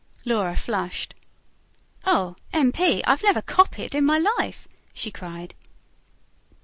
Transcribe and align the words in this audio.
Laura 0.25 0.55
flushed. 0.55 1.13
"Oh, 2.05 2.35
M. 2.51 2.71
P., 2.71 3.03
I've 3.05 3.21
never 3.21 3.39
'copied' 3.39 3.93
in 3.93 4.03
my 4.03 4.17
life!" 4.17 4.67
she 4.95 5.11
cried. 5.11 5.53